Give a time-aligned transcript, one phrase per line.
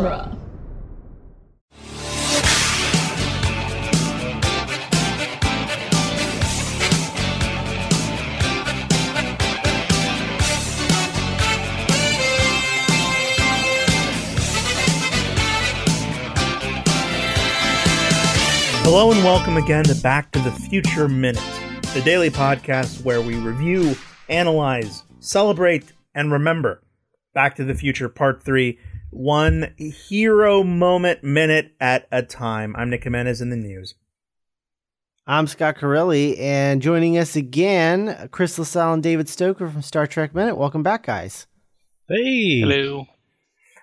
[0.00, 0.36] genre.
[18.82, 21.42] Hello and welcome again to Back to the Future Minute,
[21.94, 23.94] the daily podcast where we review,
[24.28, 26.82] analyze, celebrate, and remember
[27.34, 28.78] Back to the Future Part 3,
[29.10, 32.74] one hero moment minute at a time.
[32.76, 33.94] I'm Nick Jimenez in the news.
[35.26, 40.34] I'm Scott Corelli, and joining us again, Chris LaSalle and David Stoker from Star Trek
[40.34, 40.56] Minute.
[40.56, 41.46] Welcome back, guys.
[42.08, 42.60] Hey.
[42.60, 43.06] Hello.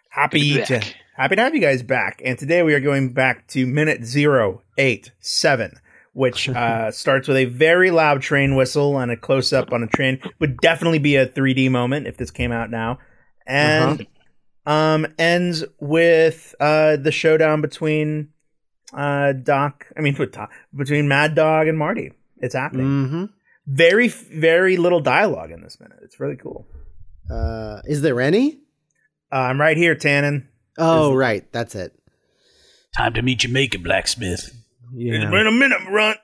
[0.10, 0.96] Happy Good to be to, back.
[1.16, 2.22] happy to have you guys back.
[2.26, 4.02] And today we are going back to minute
[4.78, 5.72] 087,
[6.14, 9.88] which uh, starts with a very loud train whistle and a close up on a
[9.88, 10.20] train.
[10.40, 13.00] Would definitely be a 3D moment if this came out now.
[13.46, 14.06] And
[14.68, 18.30] um ends with uh the showdown between
[18.94, 22.12] uh Doc, I mean with Doc, between Mad Dog and Marty.
[22.38, 22.86] It's happening.
[22.86, 23.26] Mm-hmm.
[23.66, 25.98] Very very little dialogue in this minute.
[26.04, 26.68] It's really cool.
[27.32, 28.60] Uh, is there any?
[29.32, 30.48] Uh, I'm right here, Tannen.
[30.78, 31.52] Oh, right.
[31.52, 31.94] That's it.
[32.96, 34.46] Time to meet Jamaica blacksmith.
[34.46, 34.56] It's
[34.94, 35.30] Yeah.
[35.30, 36.18] been a minute, Runt.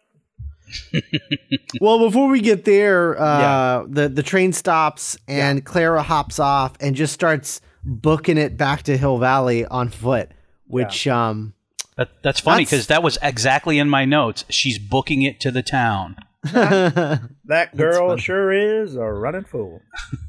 [1.81, 6.95] well, before we get there, uh, the the train stops and Clara hops off and
[6.95, 10.31] just starts booking it back to Hill Valley on foot.
[10.67, 11.53] Which, um,
[11.97, 14.45] That, that's funny because that was exactly in my notes.
[14.49, 16.15] She's booking it to the town.
[17.45, 19.81] That girl sure is a running fool.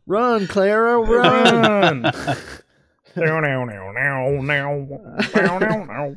[0.07, 2.03] run, Clara, run.
[2.03, 2.13] Run.
[3.15, 4.87] Now, now, now, now, now,
[5.33, 6.15] now, now, now.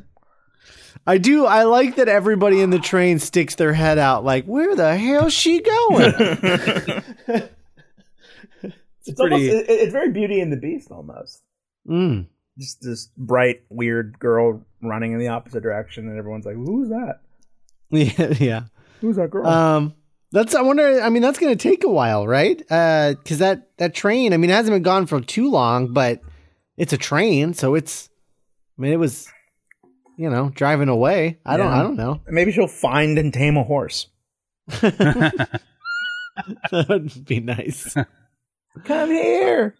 [1.05, 1.45] I do.
[1.45, 5.33] I like that everybody in the train sticks their head out, like, "Where the hell's
[5.33, 6.13] she going?"
[9.05, 11.41] It's pretty- almost, it, it's very Beauty and the Beast almost.
[11.87, 12.27] mm.
[12.57, 17.21] Just this bright, weird girl running in the opposite direction, and everyone's like, "Who's that?
[17.89, 18.61] Yeah, yeah.
[19.01, 19.95] Who's that girl?" Um,
[20.31, 20.53] that's.
[20.53, 21.01] I wonder.
[21.01, 22.61] I mean, that's going to take a while, right?
[22.69, 24.33] Uh, because that that train.
[24.33, 26.21] I mean, it hasn't been gone for too long, but
[26.77, 28.09] it's a train, so it's.
[28.77, 29.27] I mean, it was,
[30.17, 31.39] you know, driving away.
[31.45, 31.71] I don't.
[31.71, 32.21] I don't know.
[32.27, 34.07] Maybe she'll find and tame a horse.
[34.67, 35.59] that
[36.89, 37.95] would be nice.
[38.83, 39.75] Come here.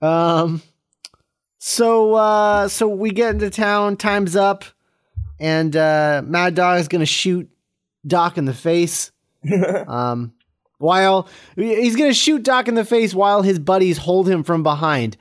[0.00, 0.62] Um.
[1.58, 3.96] So, uh, so we get into town.
[3.96, 4.64] Time's up,
[5.38, 7.48] and uh, Mad Dog is going to shoot
[8.06, 9.12] Doc in the face.
[9.86, 10.32] um,
[10.82, 15.16] while he's gonna shoot Doc in the face while his buddies hold him from behind.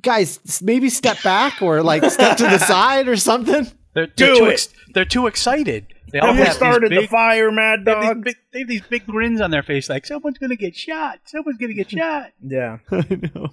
[0.00, 3.70] Guys, maybe step back or like step to the side or something.
[3.94, 4.68] They're, they're too it.
[4.94, 5.93] they're too excited.
[6.14, 8.24] They all Have you have these started the big, fire, Mad they have Dog?
[8.24, 11.18] big, they have these big grins on their face, like someone's gonna get shot.
[11.24, 12.30] Someone's gonna get shot.
[12.40, 12.78] Yeah.
[12.92, 13.48] I know.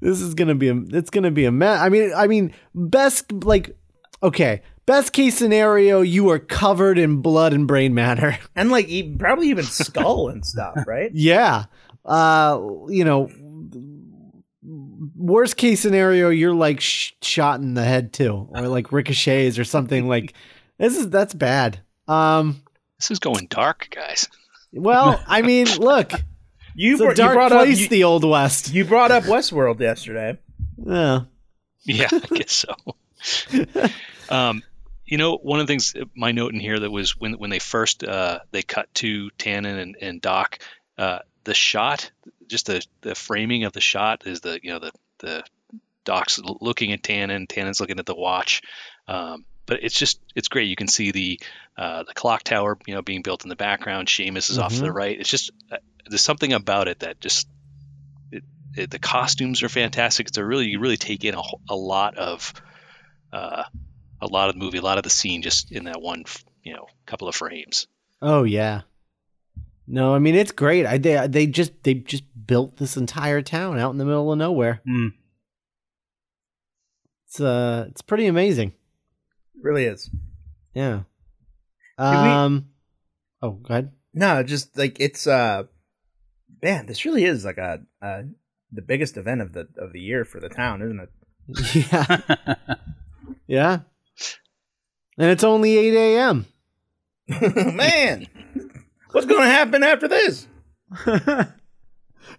[0.00, 0.76] This is gonna be a.
[0.76, 1.80] It's gonna be a mess.
[1.80, 3.76] I mean, I mean, best like,
[4.22, 8.38] okay, best case scenario, you are covered in blood and brain matter.
[8.54, 8.88] And like
[9.18, 11.10] probably even skull and stuff, right?
[11.12, 11.64] Yeah.
[12.04, 13.28] Uh, you know,
[15.16, 19.64] worst case scenario, you're like sh- shot in the head too, or like ricochets or
[19.64, 20.06] something.
[20.06, 20.34] Like
[20.80, 21.80] this is that's bad.
[22.08, 22.62] Um.
[22.98, 24.28] This is going dark, guys.
[24.72, 26.12] Well, I mean, look,
[26.74, 28.74] You, it's a br- you dark brought up you, the old west.
[28.74, 30.38] you brought up Westworld yesterday.
[30.82, 31.20] Yeah.
[31.84, 32.74] Yeah, I guess so.
[34.34, 34.62] um,
[35.04, 37.58] you know, one of the things, my note in here that was when when they
[37.58, 40.58] first uh, they cut to Tannen and, and Doc,
[40.98, 42.10] uh, the shot,
[42.48, 45.44] just the the framing of the shot is the you know the the
[46.04, 48.62] Doc's looking at Tannen, Tannen's looking at the watch.
[49.08, 50.68] Um, but it's just it's great.
[50.68, 51.40] You can see the
[51.76, 54.08] uh, the clock tower, you know, being built in the background.
[54.08, 55.18] Seamus is off to the right.
[55.18, 55.76] It's just uh,
[56.08, 57.48] there's something about it that just
[58.32, 58.42] it,
[58.76, 60.28] it, the costumes are fantastic.
[60.28, 62.52] It's a really you really take in a, a lot of
[63.32, 63.64] uh,
[64.20, 66.24] a lot of the movie, a lot of the scene, just in that one
[66.62, 67.86] you know couple of frames.
[68.20, 68.82] Oh yeah.
[69.86, 70.86] No, I mean it's great.
[70.86, 74.38] I they they just they just built this entire town out in the middle of
[74.38, 74.80] nowhere.
[74.84, 75.08] Hmm.
[77.26, 78.72] It's uh it's pretty amazing.
[79.62, 80.10] Really is.
[80.74, 81.02] Yeah.
[81.98, 82.66] we- Um
[83.42, 83.92] Oh, go ahead.
[84.12, 85.64] No, just like it's uh
[86.62, 88.22] man, this really is like a uh
[88.72, 91.10] the biggest event of the of the year for the town, isn't it?
[91.92, 92.44] yeah.
[93.46, 93.80] Yeah.
[95.18, 96.46] And it's only 8 a.m.
[97.76, 98.26] man,
[99.10, 100.46] what's going to happen after this?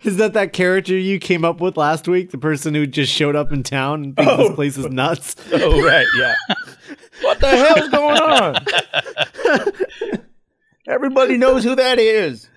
[0.03, 2.31] Is that that character you came up with last week?
[2.31, 4.37] The person who just showed up in town and thinks Oh.
[4.47, 5.35] this place is nuts?
[5.53, 6.35] Oh right, yeah.
[7.21, 8.55] what the hell's going on?
[10.87, 12.49] Everybody knows who that is.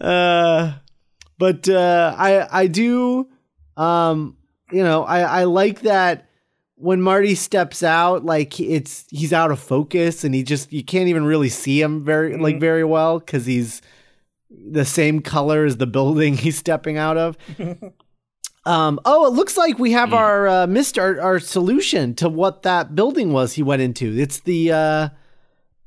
[0.00, 0.72] uh,
[1.38, 3.28] but uh, I I do
[3.76, 4.36] um
[4.70, 6.28] you know I I like that
[6.76, 11.08] when Marty steps out like it's he's out of focus and he just you can't
[11.08, 12.60] even really see him very like Mhm.
[12.60, 13.80] very well because he's
[14.70, 17.36] the same color as the building he's stepping out of.
[18.64, 20.16] Um, oh, it looks like we have Mm.
[20.16, 24.16] our uh, missed our, our solution to what that building was he went into.
[24.16, 25.08] It's the uh,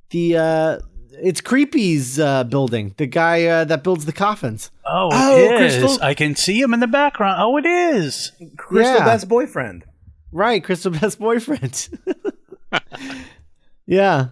[0.10, 0.80] the uh,
[1.12, 2.94] it's Creepy's uh, building.
[2.98, 4.72] The guy uh, that builds the coffins.
[4.86, 5.78] Oh, Oh, it is.
[5.78, 7.38] Crystal- I can see him in the background.
[7.40, 8.34] Oh, it is.
[8.58, 9.06] Crystal Yeah.
[9.06, 9.86] Best boyfriend.
[10.34, 11.88] Right, Crystal Best boyfriend.
[13.86, 14.28] yeah.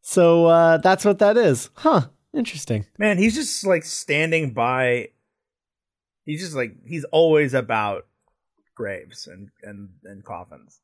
[0.00, 1.68] So uh, that's what that is.
[1.74, 2.06] Huh.
[2.34, 2.86] Interesting.
[2.98, 5.08] Man, he's just like standing by.
[6.24, 8.06] He's just like he's always about
[8.74, 10.80] graves and and and coffins.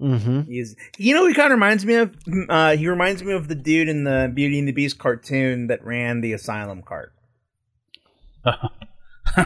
[0.00, 0.42] Mm-hmm.
[0.50, 2.14] He's you know he kind of reminds me of.
[2.48, 5.84] Uh, he reminds me of the dude in the Beauty and the Beast cartoon that
[5.84, 7.12] ran the asylum cart.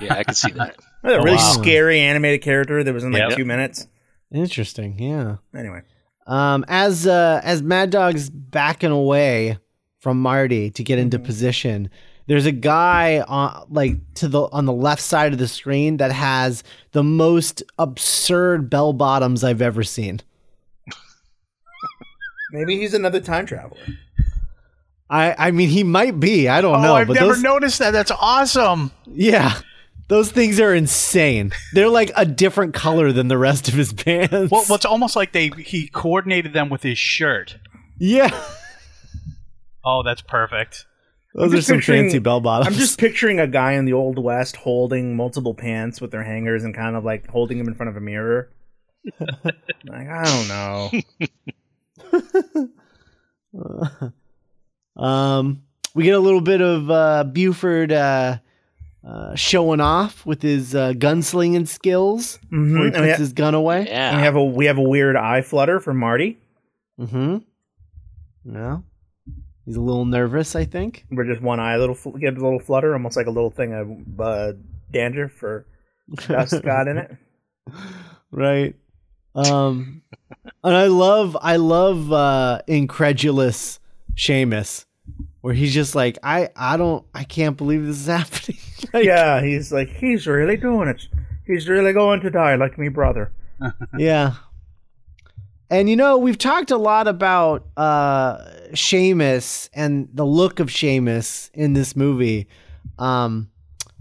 [0.03, 0.77] Yeah, I can see that.
[1.05, 1.53] A Oh, really wow.
[1.63, 3.39] scary animated character that was in like Yep.
[3.39, 3.87] two minutes.
[4.31, 4.99] Interesting.
[4.99, 5.37] Yeah.
[5.57, 5.83] Anyway,
[6.27, 9.59] Um, as uh, as Mad Dog's backing away
[9.99, 11.25] from Marty to get into Mhm.
[11.25, 11.91] position,
[12.27, 16.13] there's a guy on like to the on the left side of the screen that
[16.13, 16.63] has
[16.93, 20.21] the most absurd bell bottoms I've ever seen.
[22.53, 23.81] maybe he's another time traveler.
[25.11, 26.49] I I mean he might be.
[26.49, 26.95] I don't oh, know.
[26.95, 27.93] I've never those, noticed that.
[27.93, 28.93] That's awesome.
[29.07, 29.59] Yeah.
[30.09, 31.53] Those things are insane.
[31.75, 34.51] They're like a different color than the rest of his pants.
[34.51, 37.59] Well, what's almost like they he coordinated them with his shirt.
[37.99, 38.31] yeah.
[39.91, 40.85] Oh, that's perfect.
[41.35, 42.67] Those are some picturing- fancy bell bottoms.
[42.75, 46.65] I'm just picturing a guy in the old west holding multiple pants with their hangers
[46.65, 48.51] and kind of like holding them in front of a mirror.
[49.21, 50.91] like I don't know.
[54.97, 55.63] um,
[55.95, 58.39] we get a little bit of uh, Buford uh,
[59.07, 62.39] uh, showing off with his uh, gunslinging skills.
[62.53, 62.73] Mhm.
[62.75, 63.87] Where he And, puts we ha- his gun away.
[63.89, 64.25] and we Yeah.
[64.25, 66.39] have a we have a weird eye flutter from Marty.
[67.01, 67.39] Mm-hmm.
[68.45, 68.83] No,
[69.69, 70.57] he's a little nervous.
[70.57, 71.05] I think.
[71.11, 73.75] Where just one eye little fl- gives a little flutter, almost like a little thing
[73.75, 74.53] of uh,
[74.91, 75.67] dandruff or
[76.27, 77.17] dust got in it.
[78.31, 78.75] right.
[79.35, 80.03] Um,
[80.65, 83.79] and I love, I love uh, incredulous
[84.15, 84.87] Seamus,
[85.43, 88.59] where he's just like, I, I don't, I can't believe this is happening.
[88.95, 91.09] Like, yeah, he's like he's really doing it.
[91.45, 93.33] He's really going to die like me brother.
[93.99, 94.35] Yeah.
[95.71, 98.39] And you know, we've talked a lot about uh
[98.73, 102.49] Seamus and the look of Seamus in this movie.
[102.99, 103.51] Um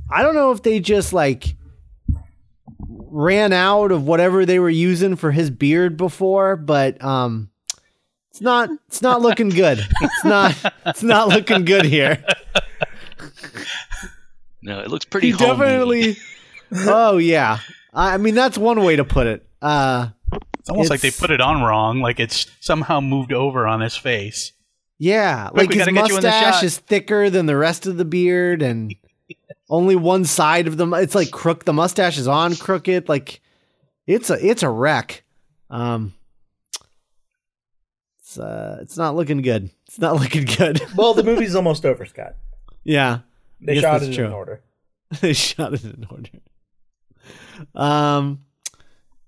[0.09, 1.55] I don't know if they just like
[2.79, 7.49] ran out of whatever they were using for his beard before, but um
[8.29, 9.79] it's not it's not looking good.
[10.01, 10.55] It's not
[10.85, 12.23] it's not looking good here.
[14.61, 15.47] No, it looks pretty He homey.
[15.47, 16.17] definitely
[16.85, 17.59] Oh yeah.
[17.93, 19.45] I I mean that's one way to put it.
[19.61, 20.09] Uh
[20.67, 22.01] It's almost like they put it on wrong.
[22.01, 24.51] Like it's somehow moved over on his face.
[24.99, 27.87] Yeah, Quick, like we his gotta you in the mustache is thicker than the rest
[27.87, 28.93] of the beard, and
[29.69, 30.85] only one side of the.
[30.95, 31.63] It's like crook.
[31.63, 33.07] The mustache is on crooked.
[33.07, 33.39] Like
[34.05, 35.23] it's a it's a wreck.
[35.69, 36.13] Um,
[38.19, 39.69] it's uh, it's not looking good.
[39.87, 40.81] It's not looking good.
[40.97, 42.35] Well, the movie's almost over, Scott.
[42.83, 43.19] yeah,
[43.61, 44.25] They shot it true.
[44.25, 44.61] in order.
[45.21, 46.29] they shot it in order.
[47.73, 48.43] Um,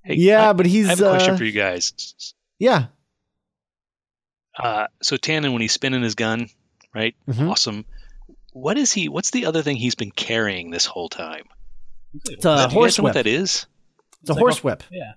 [0.09, 2.33] Hey, yeah, I, but he's I have a question uh, for you guys.
[2.57, 2.87] yeah.
[4.57, 6.49] Uh, so Tannen, when he's spinning his gun,
[6.93, 7.15] right?
[7.29, 7.49] Mhm.
[7.49, 7.85] Awesome.
[8.51, 9.07] What is he?
[9.07, 11.45] What's the other thing he's been carrying this whole time?
[12.25, 13.23] It's Do a you guys horse know what whip.
[13.25, 13.67] that is?
[14.21, 14.83] It's a like horse a- whip.
[14.91, 15.13] Yeah.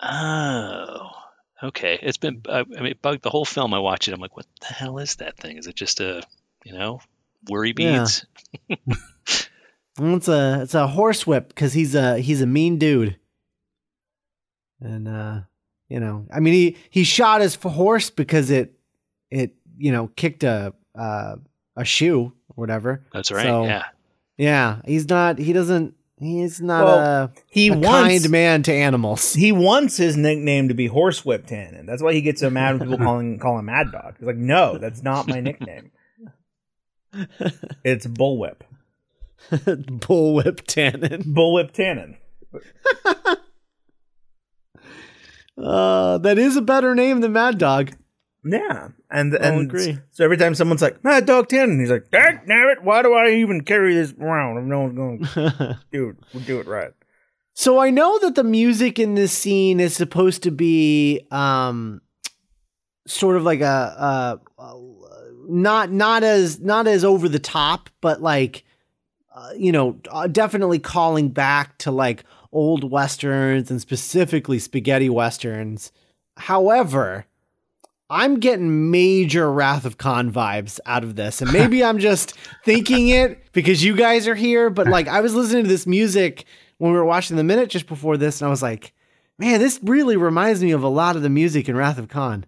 [0.00, 1.10] Oh,
[1.62, 1.98] okay.
[2.00, 2.42] It's been.
[2.48, 3.74] I I mean, it bugged the whole film.
[3.74, 4.14] I watch it.
[4.14, 5.58] I'm like, what the hell is that thing?
[5.58, 6.22] Is it just a,
[6.64, 7.00] you know,
[7.48, 7.98] worry Yeah.
[8.00, 8.26] beads?
[9.98, 13.18] Well, it's a it's a horse whip because he's a he's a mean dude,
[14.82, 15.40] and uh,
[15.88, 18.74] you know, I mean, he he shot his horse because it
[19.30, 21.36] it you know kicked a uh,
[21.76, 23.02] a shoe or whatever.
[23.12, 23.44] That's right.
[23.46, 23.84] So- yeah.
[24.38, 25.38] Yeah, he's not.
[25.38, 25.94] He doesn't.
[26.18, 27.90] He's not Well, a, He a wants
[28.22, 29.34] kind man to animals.
[29.34, 31.84] he wants his nickname to be Horsewhip Tannen.
[31.86, 34.14] That's why he gets so mad when people call him call him Mad Dog.
[34.18, 35.90] He's like, no, that's not my nickname.
[37.84, 38.60] It's Bullwhip.
[39.52, 41.24] Bullwhip Tannen.
[41.34, 42.16] Bullwhip Tannen.
[45.62, 47.92] Uh, that is a better name than Mad Dog.
[48.44, 49.98] Yeah, and I'll and agree.
[50.10, 52.82] so every time someone's like Mad Dog Tannen, he's like, "Dang it!
[52.82, 56.16] Why do I even carry this around if no one's going to do it?
[56.34, 56.90] We'll do it right."
[57.54, 62.00] So I know that the music in this scene is supposed to be um
[63.06, 64.80] sort of like a, a, a
[65.48, 68.64] not not as not as over the top, but like
[69.34, 75.90] uh, you know, uh, definitely calling back to like old westerns and specifically spaghetti westerns.
[76.36, 77.26] However,
[78.10, 81.40] I'm getting major Wrath of Khan vibes out of this.
[81.40, 85.34] And maybe I'm just thinking it because you guys are here, but like I was
[85.34, 86.44] listening to this music
[86.78, 88.92] when we were watching the minute just before this and I was like,
[89.38, 92.44] man, this really reminds me of a lot of the music in Wrath of Khan.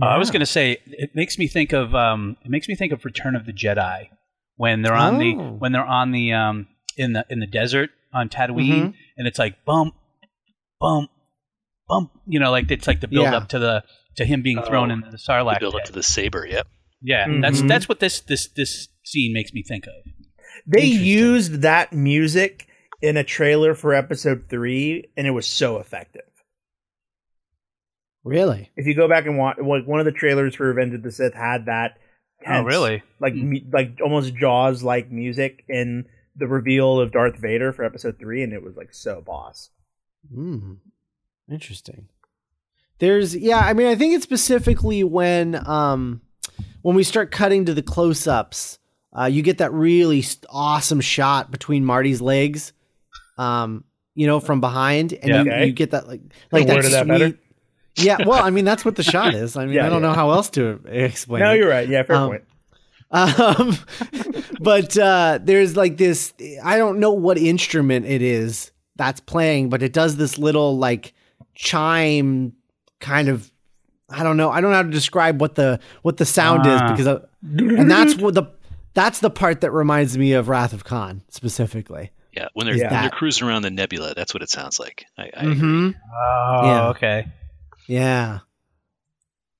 [0.00, 2.74] Uh, I was going to say it makes me think of um, it makes me
[2.76, 4.08] think of Return of the Jedi
[4.56, 5.52] when they're on the Oh.
[5.58, 8.94] when they're on the um, in the in the desert on Tatooine Mhm.
[9.16, 9.94] and it's like bump
[10.80, 11.10] bump
[11.88, 13.36] bump you know like it's like the build Yeah.
[13.36, 13.84] up to the
[14.16, 15.86] to him being thrown Oh, into the Sarlacc build up pit.
[15.86, 16.46] to the saber.
[16.46, 16.66] Yep.
[17.02, 17.68] yeah that's Mhm.
[17.68, 19.92] that's what this this this scene makes me think of
[20.66, 22.66] They used that music
[23.00, 26.22] in a trailer for episode three, and it was so effective.
[28.24, 28.70] Really?
[28.76, 31.10] If you go back and watch, like one of the trailers for Revenge of the
[31.10, 31.96] Sith had that.
[32.44, 36.04] tense, Like mu- like almost Jaws like music in
[36.40, 39.70] the reveal of Darth Vader for episode three, and it was like so boss.
[40.34, 40.74] Hmm.
[41.50, 42.08] Interesting.
[42.98, 46.20] There's yeah, I mean I think it's specifically when um
[46.82, 48.78] when we start cutting to the close-ups,
[49.16, 52.72] uh you get that really awesome shot between Marty's legs.
[53.38, 55.42] Um you know from behind and Yeah.
[55.42, 55.66] you, Okay.
[55.66, 56.20] you get that like
[56.52, 57.28] like that worded that better?
[57.28, 57.38] sweet
[58.06, 59.56] Yeah, well, I mean that's what the shot is.
[59.56, 60.08] I mean, Yeah, I don't yeah.
[60.08, 61.56] know how else to explain no, it.
[61.58, 61.88] you're right.
[61.88, 62.44] Yeah, fair Um, point.
[63.12, 63.76] Um,
[64.60, 66.32] but uh, there's like this.
[66.62, 71.12] I don't know what instrument it is that's playing, but it does this little like
[71.54, 72.52] chime
[73.00, 73.50] kind of.
[74.08, 74.50] I don't know.
[74.50, 76.90] I don't know how to describe what the what the sound is Ah.
[76.90, 78.44] because, I, and that's what the
[78.94, 82.10] that's the part that reminds me of Wrath of Khan specifically.
[82.32, 82.48] Yeah.
[82.54, 82.92] When they're Yeah.
[82.92, 85.04] when they're cruising around the nebula, that's what it sounds like.
[85.18, 85.94] I, I Mhm.
[86.12, 86.88] oh Yeah.
[86.90, 87.26] okay
[87.86, 88.38] Yeah,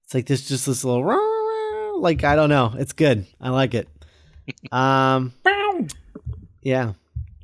[0.05, 1.05] it's like this, just this little
[2.01, 2.75] like I don't know.
[2.77, 3.27] It's good.
[3.41, 3.89] I like it.
[4.73, 5.33] Um,
[6.63, 6.93] yeah.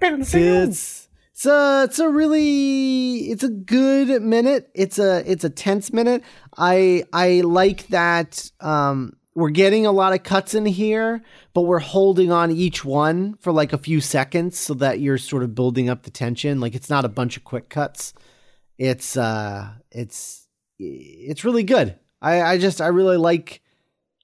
[0.01, 4.71] It's it's a, it's a really it's a good minute.
[4.75, 6.23] It's a it's a tense minute.
[6.57, 11.23] I I like that um we're getting a lot of cuts in here,
[11.53, 15.43] but we're holding on each one for like a few seconds so that you're sort
[15.43, 16.59] of building up the tension.
[16.59, 18.15] Like it's not a bunch of quick cuts.
[18.79, 20.49] It's uh it's
[20.79, 21.99] it's really good.
[22.23, 23.61] I I just I really like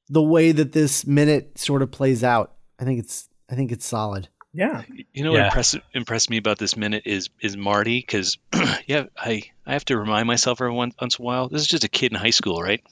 [0.09, 2.53] the way that this minute sort of plays out.
[2.79, 4.29] I think it's I think it's solid.
[4.55, 4.83] Yeah,
[5.15, 5.39] You know Yeah.
[5.39, 8.37] what impressed impressed me about this minute is is Marty because
[8.87, 11.67] yeah I I have to remind myself every one, once in a while this is
[11.69, 12.83] just a kid in high school right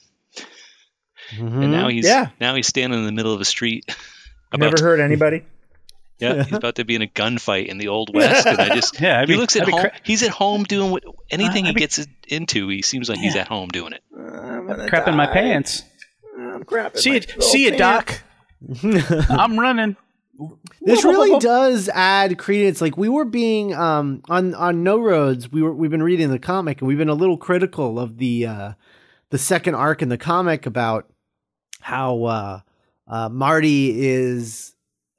[1.37, 1.89] and now mm-hmm.
[1.89, 2.29] he's Yeah.
[2.39, 3.85] now he's standing in the middle of a street
[4.57, 5.43] never to- heard anybody.
[6.17, 8.99] yeah he's about to be in a gunfight in the old west and I just
[9.01, 11.11] yeah I'd he be- looks at I'd home cra- he's at home doing what uh,
[11.29, 14.87] anything I'd he be- gets into he seems like he's at home doing it uh,
[14.87, 15.83] crap in my pants
[16.71, 17.43] I'm see my it.
[17.43, 18.21] see it doc.
[19.29, 19.95] I'm running.
[20.81, 22.81] This really does add credence.
[22.81, 26.39] Like we were being um on on No Roads, we were we've been reading the
[26.39, 28.73] comic and we've been a little critical of the uh
[29.29, 31.09] the second arc in the comic about
[31.79, 32.59] how uh,
[33.07, 34.75] uh Marty is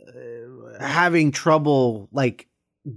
[0.06, 2.46] uh, having trouble like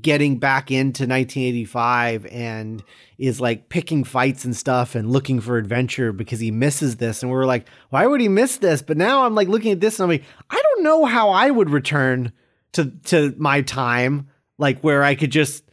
[0.01, 2.83] getting back into 1985 and
[3.19, 7.21] is like picking fights and stuff and looking for adventure because he misses this.
[7.21, 8.81] And we are like why would he miss this?
[8.81, 11.49] But now i'm like looking at this and i'm like i don't know how i
[11.49, 12.31] would return
[12.73, 14.27] to to my time
[14.57, 15.64] like where i could just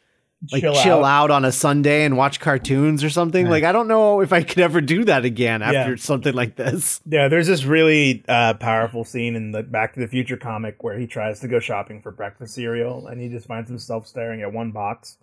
[0.50, 1.24] like Chill chill, out.
[1.24, 1.30] out.
[1.30, 4.58] on a sunday and watch cartoons or something like i don't know if i could
[4.58, 5.96] ever do that again after Yeah.
[5.96, 10.08] something like this Yeah, there's this really uh, powerful scene in the Back to the
[10.08, 13.68] Future comic where he tries to go shopping for breakfast cereal and he just finds
[13.70, 15.16] himself staring at one box.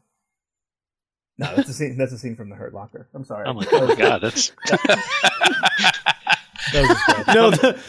[1.38, 1.98] No, that's a scene.
[1.98, 3.08] That's a scene from the Hurt Locker.
[3.14, 3.46] I'm sorry.
[3.48, 4.52] Oh my god that's
[6.74, 7.28] That was a stretch.
[7.36, 7.80] no, the,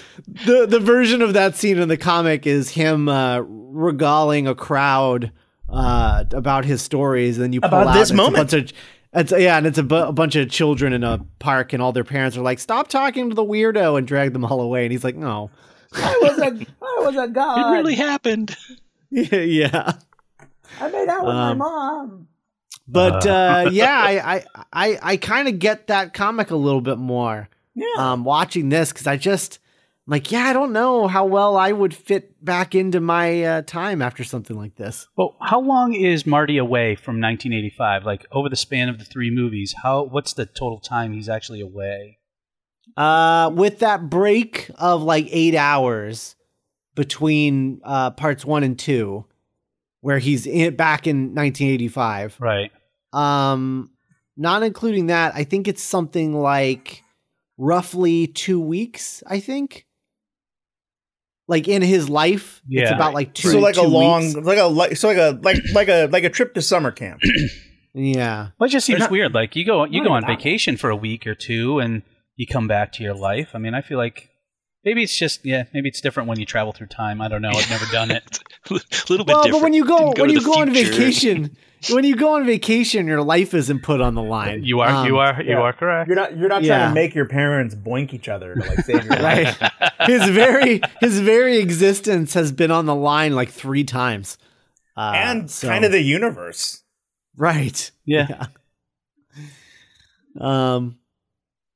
[0.46, 5.32] the the version of that scene in the comic is him uh, regaling a crowd
[5.70, 8.50] uh, about his stories, and then you pull About out this and a moment.
[8.50, 8.76] bunch of-
[9.12, 11.92] it's, yeah, and it's a, bu- a bunch of children in a park, and all
[11.92, 14.84] their parents are like, "Stop talking to the weirdo," and drag them all away.
[14.84, 15.50] And he's like, "No,
[15.94, 17.58] I was a, I was a god.
[17.58, 18.56] it really happened
[19.10, 19.94] yeah."
[20.80, 22.28] I made out with my Um, mom.
[22.86, 26.98] But uh, yeah, I I I, I kind of get that comic a little bit
[26.98, 27.48] more.
[27.74, 27.86] Yeah.
[28.12, 29.69] um, watching this because I just I'm
[30.10, 34.02] like, yeah, I don't know how well I would fit back into my uh, time
[34.02, 35.06] after something like this.
[35.16, 38.04] Well, how long is Marty away from 1985?
[38.04, 41.60] Like over the span of the three movies, how what's the total time he's actually
[41.60, 42.18] away?
[42.96, 46.34] Uh, with that break of like eight hours
[46.96, 49.24] between uh, parts one and two,
[50.00, 52.36] where he's in, back in 1985.
[52.40, 52.72] Right.
[53.12, 53.92] Um,
[54.36, 57.04] not including that, I think it's something like
[57.56, 59.22] roughly two weeks.
[59.28, 59.86] I think
[61.50, 62.62] like in his life.
[62.68, 63.50] It's about like two.
[63.50, 64.36] so like a long, weeks.
[64.36, 67.20] like a like so like a like like a like a trip to summer camp.
[67.92, 68.50] Yeah.
[68.56, 69.34] Well, it just seems not- weird.
[69.34, 72.02] Like you go you go on vacation for a week or two, and
[72.36, 73.50] you come back to your life.
[73.52, 74.29] I mean, I feel like
[74.84, 77.20] maybe it's just yeah, maybe it's different when you travel through time.
[77.20, 77.50] I don't know.
[77.54, 78.38] I've never done it.
[78.70, 78.74] a
[79.08, 79.52] little bit Well, different.
[79.52, 80.90] but when you go, Didn't when you the go on future.
[80.92, 81.56] vacation,
[81.90, 84.64] when you go on vacation, your life isn't put on the line.
[84.64, 85.58] You are Um, you are you yeah.
[85.60, 86.08] are correct.
[86.08, 86.78] You're not you're not Yeah.
[86.78, 89.60] trying to make your parents boink each other to like save your life.
[89.60, 89.92] right.
[90.06, 94.38] his very his very existence has been on the line like three times.
[94.96, 96.82] Uh, and so- kind of the universe.
[97.36, 97.90] right.
[98.04, 98.46] Yeah.
[100.38, 100.98] Um,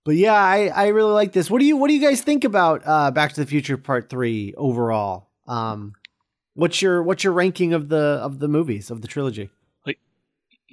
[0.05, 1.51] but yeah, I I really like this.
[1.51, 4.09] What do you what do you guys think about uh Back to the Future Part
[4.11, 5.29] Three overall?
[5.47, 5.95] Um,
[6.55, 9.51] what's your what's your ranking of the of the movies of the trilogy?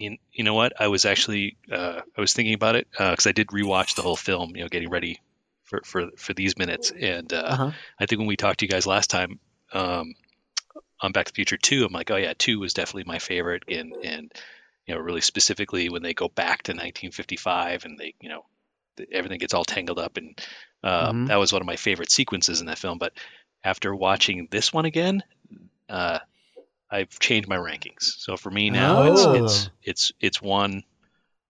[0.01, 0.73] you, you know what?
[0.79, 4.15] I was actually uh, I was thinking about it because I did rewatch the whole
[4.15, 4.55] film.
[4.55, 5.19] You know, getting ready
[5.63, 7.71] for for, for these minutes, and uh, Uh-huh.
[7.99, 9.39] I think when we talked to you guys last time
[9.73, 10.15] um,
[10.99, 13.63] on Back to the Future Two, I'm like, oh yeah, two was definitely my favorite,
[13.67, 14.33] and and
[14.85, 18.43] you know, really specifically when they go back to 1955 and they, you know,
[19.11, 20.39] everything gets all tangled up, and
[20.83, 21.27] um, Mhm.
[21.27, 22.97] that was one of my favorite sequences in that film.
[22.97, 23.13] But
[23.63, 25.23] after watching this one again,
[25.89, 26.19] uh,
[26.89, 28.03] I've changed my rankings.
[28.17, 29.05] So for me now, Oh.
[29.05, 30.83] it's it's it's it's one,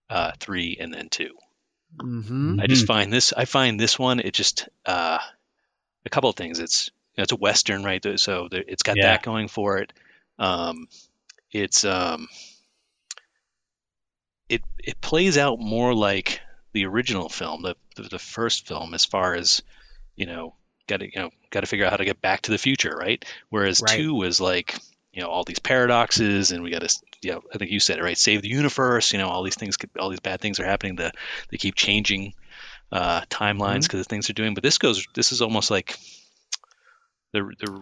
[0.09, 1.35] uh, three, and then two.
[1.97, 2.59] Mm-hmm.
[2.61, 3.33] I just find this.
[3.35, 4.19] I find this one.
[4.19, 5.19] It just uh,
[6.05, 6.59] a couple of things.
[6.59, 8.05] It's you know, it's a western, right?
[8.19, 9.11] So there, it's got Yeah.
[9.13, 9.91] that going for it.
[10.39, 10.87] Um,
[11.51, 12.27] it's um,
[14.49, 16.41] it it plays out more like
[16.73, 19.61] the original film, the the, the first film, as far as
[20.15, 20.55] you know,
[20.87, 22.95] got to you know, got to figure out how to get back to the future,
[22.95, 23.23] right?
[23.49, 23.97] Whereas Right.
[23.97, 24.77] two was like
[25.13, 27.99] you know all these paradoxes, and we got to you know, I think you said
[27.99, 29.11] it right, save the universe.
[29.13, 30.95] You know, all these things, all these bad things are happening.
[30.95, 31.11] The
[31.49, 32.33] they keep changing
[32.91, 34.53] uh, timelines because of things they're doing.
[34.53, 35.97] But this goes, this is almost like
[37.31, 37.79] they're they're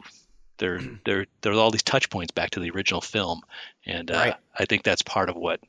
[0.57, 3.41] they're they're there's all these touch points back to the original film,
[3.85, 4.35] and uh, Right.
[4.57, 5.59] I think that's part of what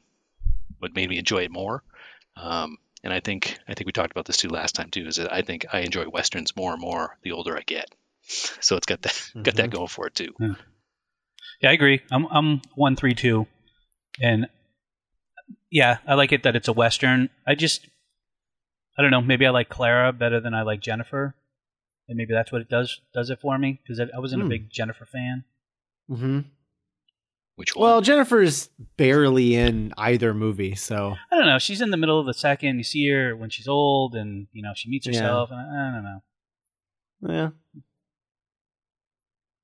[0.79, 1.83] what made me enjoy it more.
[2.37, 5.07] Um, and I think I think we talked about this too last time too.
[5.07, 7.87] Is that I think I enjoy westerns more and more the older I get.
[8.61, 10.33] So it's got that got that going for it too.
[11.61, 12.01] Yeah, I agree.
[12.13, 13.47] I'm I'm one three two,
[14.21, 14.47] and
[15.71, 17.31] yeah, I like it that it's a western.
[17.47, 17.89] I just
[18.97, 19.21] I don't know.
[19.21, 21.35] Maybe I like Clara better than I like Jennifer,
[22.09, 24.47] and maybe that's what it does does it for me because I, I wasn't Hmm.
[24.47, 25.45] a big Jennifer fan.
[26.09, 26.41] Mm-hmm.
[27.57, 27.83] Which one?
[27.91, 31.59] Well, Jennifer's barely in either movie, so I don't know.
[31.59, 32.79] She's in the middle of the second.
[32.79, 35.13] You see her when she's old, and you know she meets Yeah.
[35.13, 35.51] herself.
[35.51, 36.23] And I, I don't know.
[37.35, 37.51] yeah.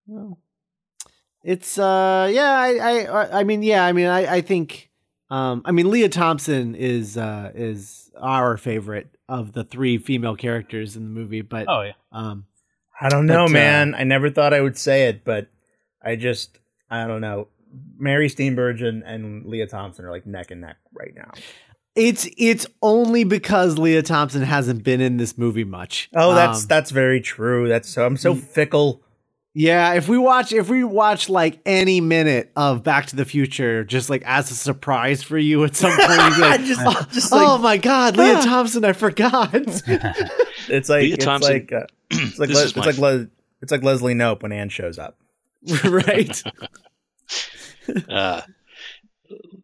[0.07, 0.39] Well,
[1.43, 4.91] it's uh yeah I I I mean yeah I mean I I think
[5.31, 10.97] um I mean Lea Thompson is uh is our favorite of the three female characters
[10.97, 12.47] in the movie, but Oh yeah, um
[13.01, 13.95] I don't know, But, uh, man.
[13.95, 15.49] I never thought I would say it, but
[16.03, 16.59] I just
[16.91, 17.49] I don't know.
[17.99, 21.31] Mary Steenburgen and Lea Thompson are like neck and neck right now.
[21.95, 26.09] it's it's only because Lea Thompson hasn't been in this movie much.
[26.15, 27.69] Oh, that's Um, that's very true.
[27.69, 29.03] That's so I'm so fickle.
[29.59, 33.85] Yeah, if we watch if we watch like any minute of Back to the Future,
[33.85, 37.07] just like as a surprise for you at some point, you'd be like, Just- oh,
[37.11, 38.41] just oh like- my God, Lea Ah.
[38.45, 39.55] Thompson, I forgot.
[40.69, 43.29] It's like Lea it's Thompson- like uh, it's like Le- it's like Le-
[43.63, 45.17] it's like Leslie Knope when Ann shows up.
[45.85, 46.43] right?
[48.09, 48.43] uh,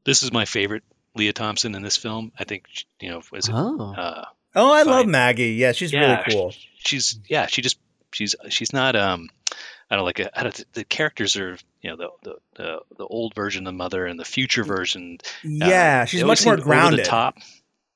[0.05, 0.83] this is my favorite
[1.15, 2.33] Lea Thompson in this film.
[2.39, 2.65] I think
[3.01, 4.93] you know was it, Oh, uh, Oh, I Fine.
[4.93, 5.53] love Maggie.
[5.53, 6.01] Yeah, she's Yeah.
[6.23, 6.55] really cool.
[6.79, 7.79] she's yeah she just
[8.13, 9.29] she's she's not um
[9.91, 13.07] I don't like a, I don't, the characters are you know the, the the the
[13.07, 15.19] old version of the mother and the future version.
[15.45, 17.01] uh, Yeah, she's much more seem over grounded.
[17.01, 17.37] The top.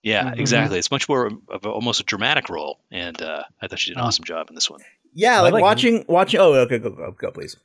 [0.03, 0.39] Yeah, Mhm.
[0.39, 0.79] exactly.
[0.79, 3.97] It's much more of a, almost a dramatic role, and uh, I thought she did
[3.97, 4.07] an Oh.
[4.07, 4.81] awesome job in this one.
[5.15, 6.39] Yeah, like, like- watching watching.
[6.39, 7.57] Oh, okay, go go go, please.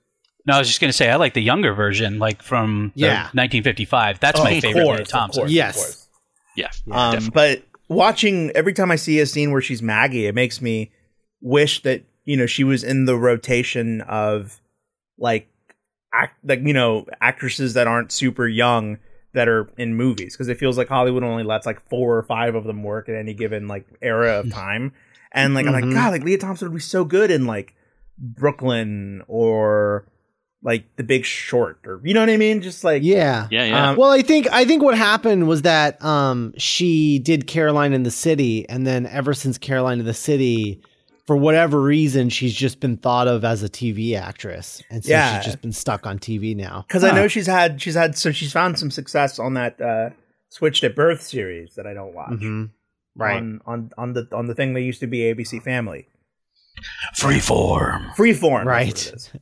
[0.45, 3.23] No, I was just gonna say I like the younger version, like from the Yeah.
[3.33, 4.19] 1955.
[4.19, 5.41] That's Oh, my favorite course, Lea of Thompson.
[5.41, 5.75] course, of Yes.
[5.75, 6.07] course.
[6.55, 10.61] Yeah, Um, but watching every time I see a scene where she's Maggie, it makes
[10.61, 10.91] me
[11.41, 14.59] wish that you know she was in the rotation of
[15.17, 15.47] like
[16.13, 18.97] act like you know actresses that aren't super young
[19.33, 22.53] that are in movies because it feels like Hollywood only lets like four or five
[22.55, 24.91] of them work at any given like era of time.
[25.31, 25.81] And like I'm Mhm.
[25.85, 27.73] like God, like Lea Thompson would be so good in like
[28.17, 30.05] Brooklyn or
[30.63, 32.61] like The Big Short or you know what I mean?
[32.61, 33.47] Just like yeah.
[33.51, 33.89] yeah, yeah.
[33.91, 38.03] um, Well, I think I think what happened was that um she did Caroline in
[38.03, 40.81] the City, and then ever since Caroline in the City,
[41.27, 45.37] for whatever reason, she's just been thought of as a TV actress, and so Yeah.
[45.37, 46.85] she's just been stuck on TV now.
[46.87, 50.09] because I know she's had she's had so she's found some success on that uh
[50.49, 52.69] switched at birth series that I don't watch Mhm.
[53.15, 53.37] Right.
[53.37, 56.07] on on on the on the thing that used to be ABC Family.
[57.15, 58.13] Freeform.
[58.15, 58.65] Freeform.
[58.65, 59.41] that's Right.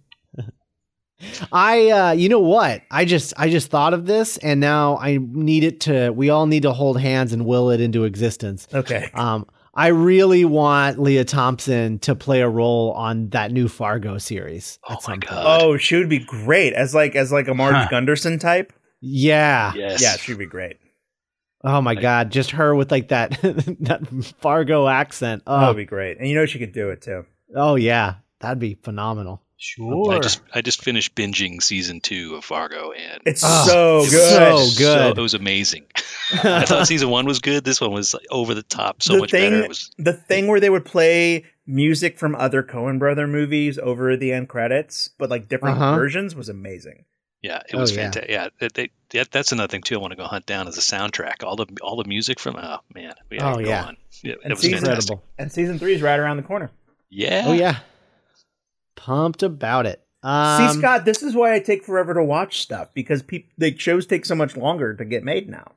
[1.20, 1.48] What it is.
[1.52, 2.82] I uh you know what?
[2.92, 6.46] I just I just thought of this and now I need it to we all
[6.48, 8.68] need to hold hands and will it into existence.
[8.74, 9.10] Okay.
[9.14, 14.80] Um I really want Lea Thompson to play a role on that new Fargo series.
[14.90, 15.28] Oh at my some point.
[15.30, 15.62] god.
[15.62, 17.88] Oh, she would be great as like as like a Marge Huh.
[17.90, 18.74] Gunderson type.
[19.02, 19.72] Yeah.
[19.76, 20.02] yes.
[20.02, 20.78] Yeah, she'd be great.
[21.64, 25.44] Oh my god, just her with like that that Fargo accent.
[25.48, 25.60] Oh.
[25.60, 26.18] That would be great.
[26.18, 27.26] And you know she could do it too.
[27.56, 28.16] oh yeah.
[28.40, 29.42] That'd be phenomenal.
[29.62, 30.13] Sure.
[30.13, 33.65] I just I just finished binging season two of Fargo, and It's Oh,
[34.06, 34.12] so good.
[34.12, 35.17] so so- good.
[35.17, 35.86] it was amazing.
[36.43, 37.65] I thought season one was good.
[37.65, 39.63] This one was like, over the top, so The much thing- better.
[39.63, 44.15] It was the thing where they would play music from other Coen brother movies over
[44.15, 45.95] the end credits, but like different Uh-huh.
[45.95, 47.04] versions was amazing.
[47.41, 48.04] yeah, it Oh, was yeah.
[48.04, 48.30] fantastic.
[48.32, 49.95] Yeah, it, they, yeah, that's another thing too.
[49.95, 51.43] I want to go hunt down as a soundtrack.
[51.43, 53.84] All the all the music from oh man, we Oh, gotta go yeah.
[53.86, 53.98] on.
[54.24, 55.19] Yeah, And it was season- fantastic.
[55.38, 56.72] And season three is right around the corner.
[57.10, 57.43] Yeah.
[57.45, 57.80] Oh yeah.
[59.00, 60.04] Pumped about it.
[60.22, 63.76] Um, See, Scott, this is why I take forever to watch stuff because peop the
[63.78, 65.72] shows take so much longer to get made now.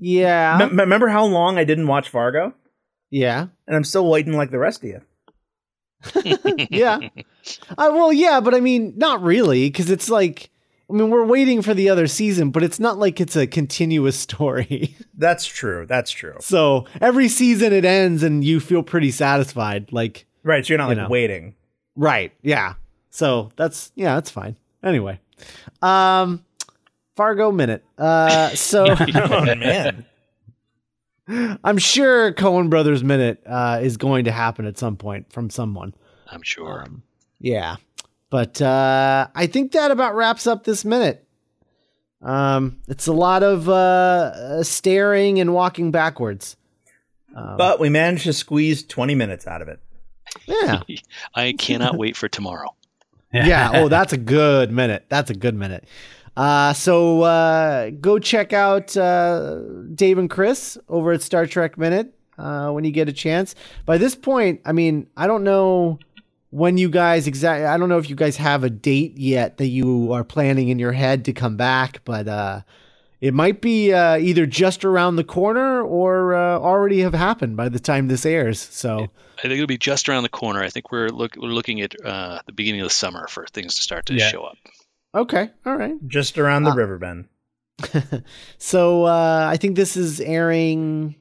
[0.00, 0.58] Yeah.
[0.62, 2.54] M- remember how long I didn't watch Fargo?
[3.10, 3.46] yeah.
[3.66, 5.00] And I'm still waiting like the rest of you.
[6.70, 6.98] Yeah.
[7.70, 10.50] Uh, well, yeah, but I mean, not really, because it's like,
[10.88, 14.16] I mean, we're waiting for the other season, but it's not like it's a continuous
[14.20, 14.96] story.
[15.16, 15.86] That's true.
[15.86, 16.36] That's true.
[16.40, 19.90] so every season it ends and you feel pretty satisfied.
[19.92, 20.64] Like, Right.
[20.64, 21.08] So you're not You like know.
[21.08, 21.54] waiting.
[21.96, 22.32] right.
[22.42, 22.74] Yeah.
[23.10, 24.56] So that's, yeah, that's fine.
[24.82, 25.18] Anyway.
[25.82, 26.44] Um,
[27.16, 27.84] Fargo minute.
[27.98, 30.04] Uh, so oh man.
[31.64, 35.92] I'm sure Coen Brothers minute uh, is going to happen at some point from someone.
[36.30, 36.82] I'm sure.
[36.86, 37.02] Um,
[37.40, 37.76] yeah.
[38.30, 41.26] But uh, I think that about wraps up this minute.
[42.22, 46.56] Um, it's a lot of uh, uh, staring and walking backwards.
[47.34, 49.80] Um, But we managed to squeeze 20 minutes out of it.
[50.46, 50.82] Yeah.
[51.34, 52.74] I cannot wait for tomorrow.
[53.32, 53.70] yeah.
[53.74, 55.06] Oh, that's a good minute.
[55.08, 55.84] That's a good minute.
[56.36, 59.60] Uh, so uh, go check out uh,
[59.94, 63.54] Dave and Chris over at Star Trek Minute uh, when you get a chance.
[63.86, 65.98] By this point, I mean, I don't know
[66.50, 69.68] when you guys exactly, I don't know if you guys have a date yet that
[69.68, 72.60] you are planning in your head to come back, but uh,
[73.20, 77.68] it might be uh, either just around the corner or uh, already have happened by
[77.68, 78.60] the time this airs.
[78.60, 79.08] So.
[79.38, 80.62] I think it'll be just around the corner.
[80.62, 83.74] I think we're look we're looking at uh, the beginning of the summer for things
[83.76, 84.30] to start to Yeah.
[84.30, 84.56] show up.
[85.14, 85.94] Okay, all right.
[86.06, 87.26] Just around the Uh, river bend.
[88.58, 91.16] so uh, I think this is airing.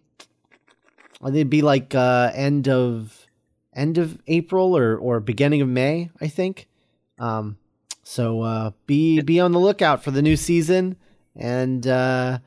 [1.21, 3.27] I think it'd be like uh, end of
[3.73, 6.09] end of April or or beginning of May.
[6.21, 6.67] I think.
[7.19, 7.57] Um,
[8.03, 10.95] so uh, be be on the lookout for the new season,
[11.35, 12.39] and uh,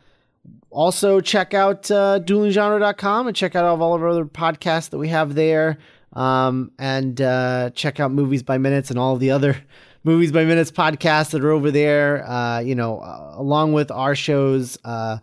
[0.71, 5.09] also check out uh, duelinggenre.com and check out all of, our other podcasts that we
[5.09, 5.79] have there.
[6.13, 9.57] Um, and uh, check out Movies by Minutes and all the other
[10.05, 12.29] Movies by Minutes podcasts that are over there.
[12.29, 14.79] Uh, you know, uh, along with our shows.
[14.85, 15.19] Uh,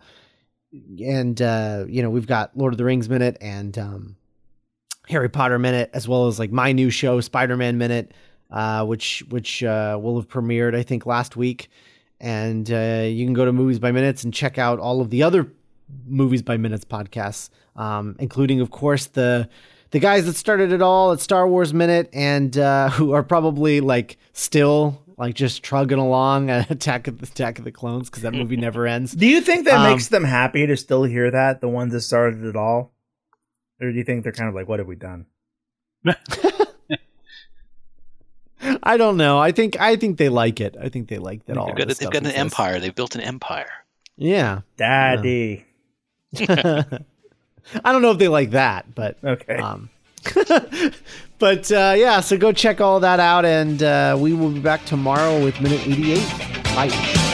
[1.04, 4.16] and uh, you know, we've got Lord of the Rings Minute and um,
[5.08, 8.12] Harry Potter Minute, as well as like my new show, Spider Man Minute,
[8.50, 11.68] uh, which which will have premiered I think last week.
[12.20, 15.22] And uh, you can go to Movies by Minutes and check out all of the
[15.22, 15.46] other
[16.06, 19.48] Movies by Minutes podcasts, um, including, of course, the
[19.92, 23.80] the guys that started it all at Star Wars Minute and uh, who are probably
[23.80, 28.22] like still like just trugging along at Attack of the Attack of the Clones because
[28.22, 29.12] that movie never ends.
[29.12, 32.00] Do you think that Um, makes them happy to still hear that, the ones that
[32.00, 32.92] started it all?
[33.80, 35.26] Or do you think they're kind of like, what have we done?
[38.86, 39.38] I don't know.
[39.38, 40.76] I think I think they like it.
[40.80, 41.66] I think they like that all.
[41.66, 42.40] They've got, this they've stuff got an exists.
[42.58, 42.80] empire.
[42.80, 43.70] They've built an empire.
[44.16, 44.60] Yeah.
[44.76, 45.64] Daddy.
[46.38, 49.56] I don't know if they like that, but Okay.
[49.56, 49.90] um,
[51.38, 52.20] but uh, yeah.
[52.20, 55.86] So go check all that out, and uh, we will be back tomorrow with minute
[55.86, 56.28] eighty-eight.
[56.74, 57.25] Bye.